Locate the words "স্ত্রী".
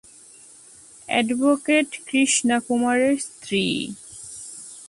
3.19-3.65